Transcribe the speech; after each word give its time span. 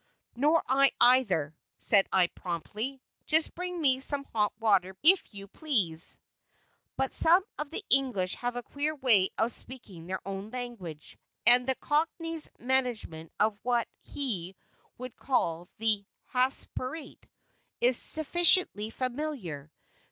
"Nor 0.35 0.63
I, 0.67 0.93
either," 0.99 1.55
said 1.77 2.07
I, 2.11 2.25
promptly; 2.25 3.03
"just 3.27 3.53
bring 3.53 3.79
me 3.79 3.99
some 3.99 4.23
hot 4.33 4.51
water, 4.59 4.95
if 5.03 5.31
you 5.31 5.47
please." 5.47 6.17
But 6.97 7.13
some 7.13 7.43
of 7.59 7.69
the 7.69 7.83
English 7.91 8.33
have 8.37 8.55
a 8.55 8.63
queer 8.63 8.95
way 8.95 9.29
of 9.37 9.51
speaking 9.51 10.07
their 10.07 10.19
own 10.27 10.49
language, 10.49 11.19
and 11.45 11.67
the 11.67 11.75
cockney's 11.75 12.49
management 12.57 13.31
of 13.39 13.59
what 13.61 13.87
he 14.01 14.55
would 14.97 15.15
call 15.17 15.67
the 15.77 16.03
"haspirate" 16.33 17.27
is 17.79 17.95
sufficiently 18.01 18.89
familiar. 18.89 19.71